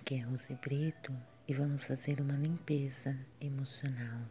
[0.00, 1.14] Aqui é Rose Brito
[1.46, 4.22] e vamos fazer uma limpeza emocional.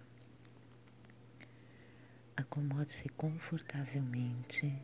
[2.36, 4.76] Acomode-se confortavelmente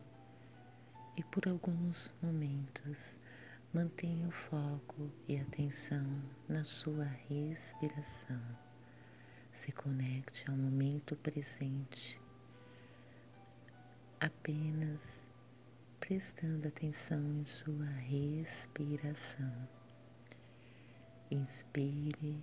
[1.16, 3.16] e por alguns momentos
[3.74, 6.06] mantenha o foco e atenção
[6.48, 8.40] na sua respiração.
[9.54, 12.20] Se conecte ao momento presente,
[14.20, 15.26] apenas
[15.98, 19.75] prestando atenção em sua respiração.
[21.28, 22.40] Inspire,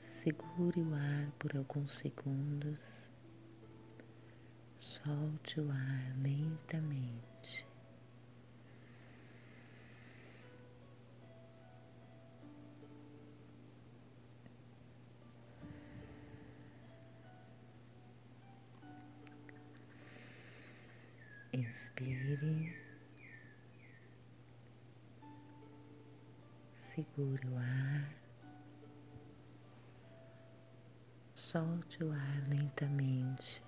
[0.00, 2.80] segure o ar por alguns segundos,
[4.80, 7.64] solte o ar lentamente.
[21.52, 22.83] Inspire.
[26.94, 28.08] Segure o ar,
[31.34, 33.60] solte o ar lentamente.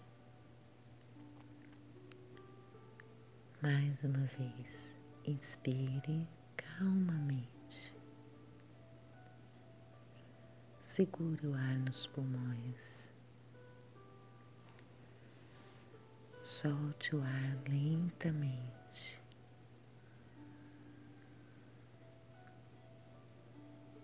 [3.61, 7.97] Mais uma vez, inspire calmamente.
[10.85, 13.11] Segure o ar nos pulmões.
[16.45, 19.26] Solte o ar lentamente.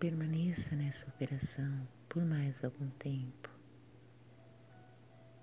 [0.03, 3.49] Permaneça nessa operação por mais algum tempo.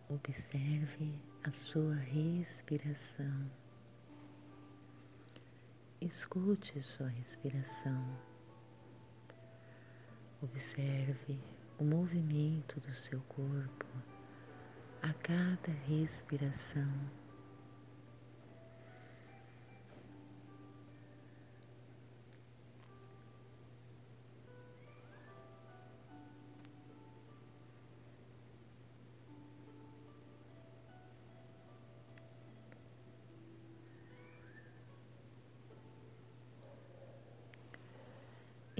[0.07, 3.51] Observe a sua respiração.
[5.99, 8.05] Escute sua respiração.
[10.43, 11.41] Observe
[11.79, 13.87] o movimento do seu corpo
[15.01, 16.93] a cada respiração.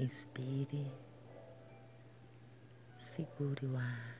[0.01, 0.91] Inspire,
[2.95, 4.17] segure o ar,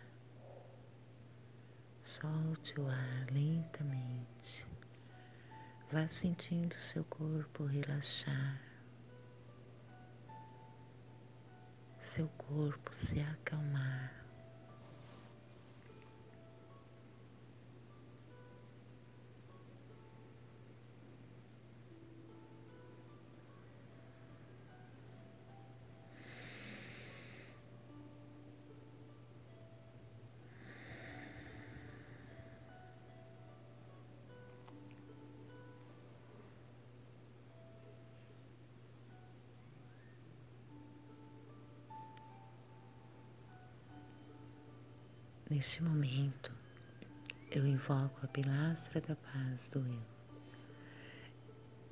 [2.03, 4.63] solte o ar lentamente,
[5.91, 8.61] vá sentindo seu corpo relaxar,
[12.03, 14.00] seu corpo se acalmar.
[45.51, 46.49] Neste momento,
[47.51, 50.01] eu invoco a pilastra da paz do eu.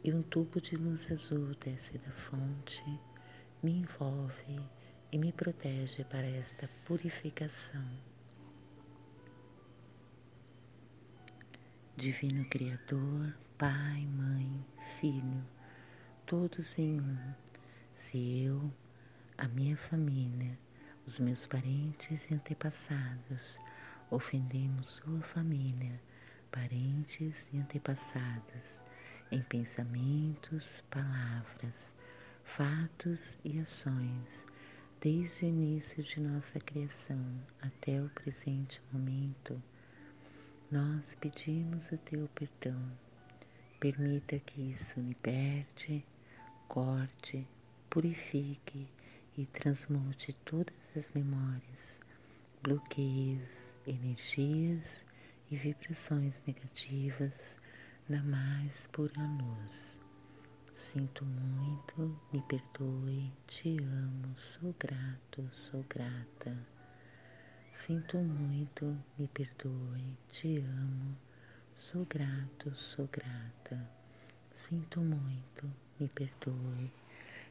[0.02, 2.82] E um tubo de luz azul desce da fonte,
[3.62, 4.62] me envolve
[5.12, 7.86] e me protege para esta purificação.
[11.98, 14.66] Divino Criador, Pai, Mãe,
[15.02, 15.46] Filho,
[16.26, 17.34] todos em um,
[17.94, 18.74] se eu,
[19.38, 20.58] a minha família,
[21.10, 23.58] os meus parentes e antepassados,
[24.12, 26.00] ofendemos sua família,
[26.52, 28.80] parentes e antepassados,
[29.32, 31.92] em pensamentos, palavras,
[32.44, 34.46] fatos e ações,
[35.02, 37.26] desde o início de nossa criação
[37.60, 39.60] até o presente momento,
[40.70, 42.80] nós pedimos o teu perdão.
[43.80, 46.06] Permita que isso liberte,
[46.68, 47.48] corte,
[47.90, 48.88] purifique
[49.40, 51.98] e transmute todas as memórias,
[52.62, 55.06] bloqueios, energias
[55.50, 57.58] e vibrações negativas
[58.10, 59.96] na mais pura luz.
[60.74, 66.58] Sinto muito, me perdoe, te amo, sou grato, sou grata.
[67.72, 71.16] Sinto muito, me perdoe, te amo,
[71.74, 73.90] sou grato, sou grata.
[74.54, 76.92] Sinto muito, me perdoe,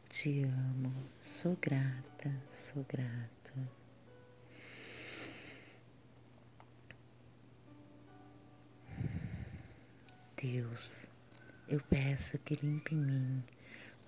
[0.08, 3.52] te amo, sou grata, sou grato.
[10.40, 11.06] Deus,
[11.68, 13.44] eu peço que limpe em mim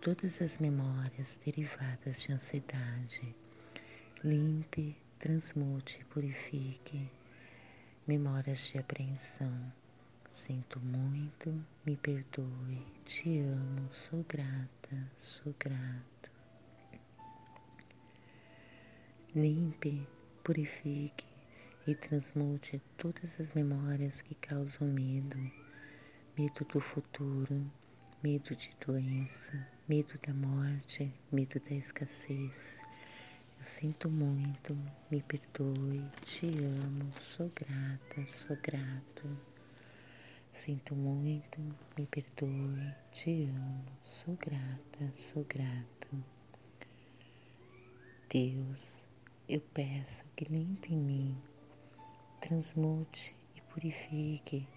[0.00, 3.36] todas as memórias derivadas de ansiedade.
[4.24, 7.10] Limpe, transmute purifique
[8.06, 9.72] memórias de apreensão.
[10.32, 11.52] Sinto muito,
[11.84, 16.30] me perdoe, te amo, sou grata, sou grato.
[19.34, 20.06] Limpe,
[20.42, 21.26] purifique
[21.86, 25.36] e transmute todas as memórias que causam medo,
[26.38, 27.70] medo do futuro,
[28.22, 32.80] medo de doença, medo da morte, medo da escassez.
[33.58, 34.78] Eu sinto muito,
[35.10, 39.49] me perdoe, te amo, sou grata, sou grato.
[40.52, 41.58] Sinto muito,
[41.96, 46.08] me perdoe, te amo, sou grata, sou grato.
[48.28, 49.00] Deus,
[49.48, 51.42] eu peço que limpe em mim,
[52.40, 54.68] transmute e purifique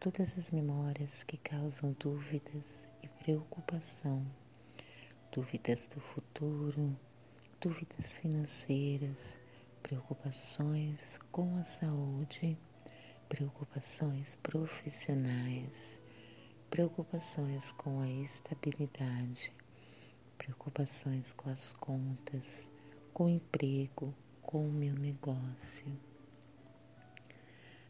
[0.00, 4.26] todas as memórias que causam dúvidas e preocupação,
[5.30, 6.96] dúvidas do futuro,
[7.60, 9.38] dúvidas financeiras,
[9.82, 12.56] preocupações com a saúde,
[13.28, 16.00] preocupações profissionais,
[16.70, 19.52] preocupações com a estabilidade,
[20.38, 22.66] preocupações com as contas
[23.18, 25.84] com o emprego, com o meu negócio.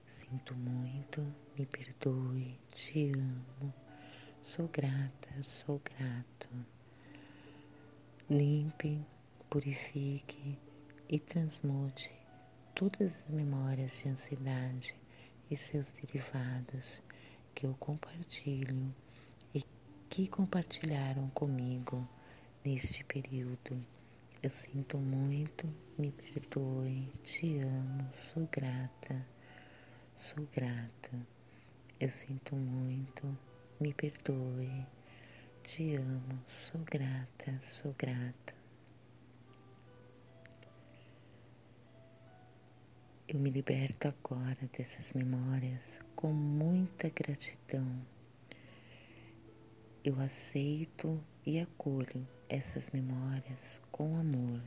[0.07, 1.21] Sinto muito,
[1.55, 3.75] me perdoe, te amo,
[4.43, 6.49] sou grata, sou grato.
[8.31, 9.05] Limpe,
[9.51, 10.59] purifique
[11.11, 12.11] e transmute
[12.75, 14.97] todas as memórias de ansiedade
[15.51, 17.01] e seus derivados
[17.55, 18.95] que eu compartilho
[19.55, 19.63] e
[20.09, 22.09] que compartilharam comigo
[22.65, 23.85] neste período
[24.41, 25.67] eu sinto muito,
[25.99, 29.27] me perdoe, te amo, sou grata,
[30.15, 31.11] sou grata.
[31.99, 33.37] Eu sinto muito,
[33.81, 34.87] me perdoe,
[35.65, 38.58] te amo, sou grata, sou grata.
[43.31, 48.01] Eu me liberto agora dessas memórias com muita gratidão.
[50.03, 54.63] Eu aceito e acolho essas memórias com amor.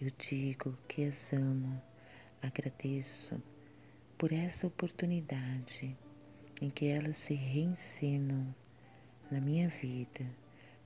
[0.00, 1.78] Eu digo que as amo,
[2.40, 3.42] agradeço
[4.16, 5.94] por essa oportunidade
[6.62, 8.54] em que elas se reencenam
[9.30, 10.24] na minha vida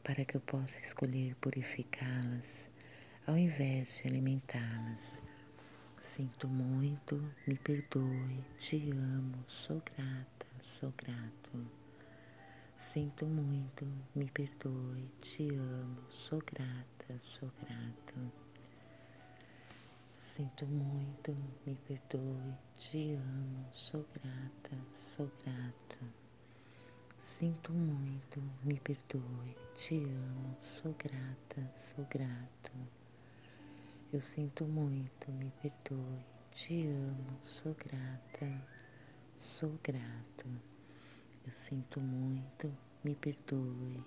[0.03, 2.69] para que eu possa escolher purificá-las
[3.25, 5.28] ao invés de alimentá-las.
[6.09, 11.71] Sinto muito, me perdoe, te amo, sou grata, sou grato.
[12.79, 18.33] Sinto muito, me perdoe, te amo, sou grata, sou grato.
[20.19, 25.99] Sinto muito, me perdoe, te amo, sou grata, sou grato.
[27.21, 32.98] Sinto muito, me perdoe, te amo, sou grata, sou grato.
[34.11, 38.65] Eu sinto muito, me perdoe, te amo, sou grata,
[39.37, 40.47] sou grato.
[41.47, 42.75] Eu sinto muito,
[43.05, 44.03] me perdoe.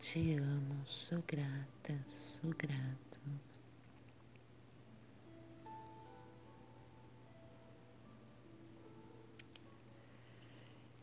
[0.00, 3.20] Te amo, sou grata, sou grato.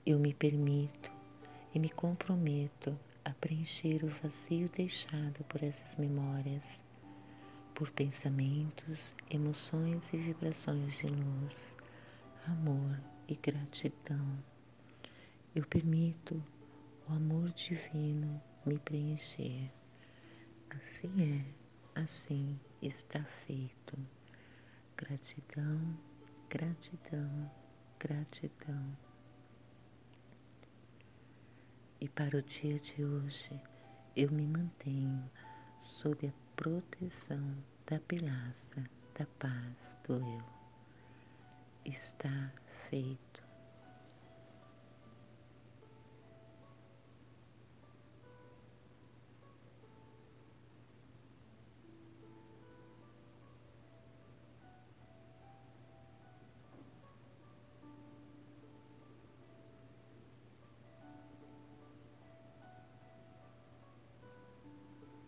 [0.03, 1.11] Eu me permito
[1.71, 6.63] e me comprometo a preencher o vazio deixado por essas memórias,
[7.75, 11.75] por pensamentos, emoções e vibrações de luz,
[12.47, 14.43] amor e gratidão
[15.55, 16.43] eu permito
[17.07, 19.71] o amor divino me preencher.
[20.81, 23.95] Assim é, assim está feito.
[24.97, 25.95] Gratidão,
[26.49, 27.51] gratidão,
[27.99, 28.97] gratidão.
[32.01, 33.51] E para o dia de hoje,
[34.15, 35.29] eu me mantenho
[35.81, 37.57] sob a proteção
[37.87, 38.83] da pilastra
[39.17, 40.43] da paz do eu.
[41.85, 42.51] Está
[42.89, 43.42] feito.